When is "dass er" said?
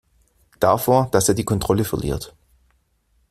1.11-1.35